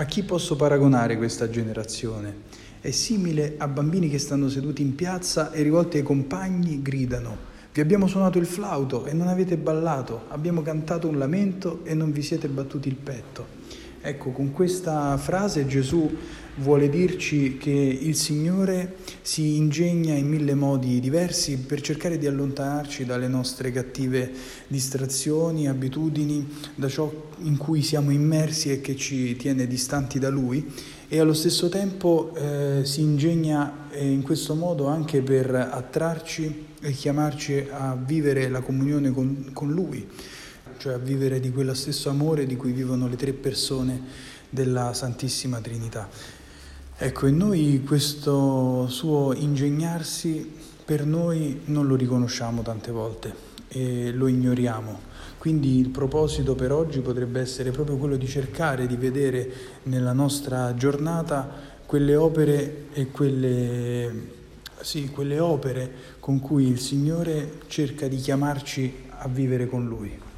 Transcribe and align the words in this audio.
A 0.00 0.06
chi 0.06 0.22
posso 0.22 0.56
paragonare 0.56 1.18
questa 1.18 1.50
generazione? 1.50 2.34
È 2.80 2.90
simile 2.90 3.56
a 3.58 3.68
bambini 3.68 4.08
che 4.08 4.18
stanno 4.18 4.48
seduti 4.48 4.80
in 4.80 4.94
piazza 4.94 5.52
e 5.52 5.60
rivolti 5.60 5.98
ai 5.98 6.02
compagni 6.02 6.80
gridano 6.80 7.49
Vi 7.72 7.80
abbiamo 7.80 8.08
suonato 8.08 8.38
il 8.38 8.46
flauto 8.46 9.06
e 9.06 9.12
non 9.12 9.28
avete 9.28 9.56
ballato, 9.56 10.22
abbiamo 10.30 10.60
cantato 10.60 11.06
un 11.06 11.18
lamento 11.18 11.82
e 11.84 11.94
non 11.94 12.10
vi 12.10 12.20
siete 12.20 12.48
battuti 12.48 12.88
il 12.88 12.96
petto. 12.96 13.46
Ecco, 14.00 14.30
con 14.30 14.50
questa 14.50 15.16
frase 15.18 15.66
Gesù 15.68 16.10
vuole 16.56 16.88
dirci 16.88 17.58
che 17.58 17.70
il 17.70 18.16
Signore 18.16 18.96
si 19.22 19.56
ingegna 19.56 20.14
in 20.14 20.26
mille 20.26 20.54
modi 20.54 20.98
diversi 20.98 21.58
per 21.58 21.80
cercare 21.80 22.18
di 22.18 22.26
allontanarci 22.26 23.04
dalle 23.04 23.28
nostre 23.28 23.70
cattive 23.70 24.32
distrazioni, 24.66 25.68
abitudini, 25.68 26.44
da 26.74 26.88
ciò 26.88 27.28
in 27.42 27.56
cui 27.56 27.82
siamo 27.82 28.10
immersi 28.10 28.72
e 28.72 28.80
che 28.80 28.96
ci 28.96 29.36
tiene 29.36 29.68
distanti 29.68 30.18
da 30.18 30.28
Lui 30.28 30.66
e 31.12 31.18
allo 31.18 31.34
stesso 31.34 31.68
tempo 31.68 32.32
eh, 32.36 32.82
si 32.84 33.00
ingegna 33.00 33.90
eh, 33.90 34.08
in 34.08 34.22
questo 34.22 34.54
modo 34.54 34.86
anche 34.86 35.22
per 35.22 35.52
attrarci 35.52 36.66
e 36.80 36.92
chiamarci 36.92 37.66
a 37.68 37.96
vivere 37.96 38.48
la 38.48 38.60
comunione 38.60 39.10
con, 39.10 39.50
con 39.52 39.72
Lui 39.72 40.06
cioè 40.80 40.94
a 40.94 40.98
vivere 40.98 41.40
di 41.40 41.50
quello 41.50 41.74
stesso 41.74 42.08
amore 42.08 42.46
di 42.46 42.56
cui 42.56 42.72
vivono 42.72 43.06
le 43.06 43.16
tre 43.16 43.34
persone 43.34 44.00
della 44.48 44.94
Santissima 44.94 45.60
Trinità. 45.60 46.08
Ecco, 46.96 47.26
e 47.26 47.30
noi 47.30 47.82
questo 47.84 48.86
suo 48.88 49.34
ingegnarsi 49.34 50.50
per 50.84 51.04
noi 51.04 51.60
non 51.66 51.86
lo 51.86 51.96
riconosciamo 51.96 52.62
tante 52.62 52.90
volte 52.92 53.59
e 53.72 54.12
lo 54.12 54.26
ignoriamo. 54.26 55.08
Quindi 55.38 55.78
il 55.78 55.88
proposito 55.88 56.54
per 56.54 56.72
oggi 56.72 57.00
potrebbe 57.00 57.40
essere 57.40 57.70
proprio 57.70 57.96
quello 57.96 58.16
di 58.16 58.26
cercare 58.26 58.86
di 58.86 58.96
vedere 58.96 59.50
nella 59.84 60.12
nostra 60.12 60.74
giornata 60.74 61.48
quelle 61.86 62.14
opere 62.14 62.86
e 62.92 63.10
quelle, 63.10 64.12
sì, 64.80 65.08
quelle 65.08 65.38
opere 65.38 65.90
con 66.20 66.40
cui 66.40 66.68
il 66.68 66.78
Signore 66.78 67.60
cerca 67.68 68.06
di 68.06 68.16
chiamarci 68.16 68.94
a 69.08 69.28
vivere 69.28 69.66
con 69.66 69.86
Lui. 69.86 70.28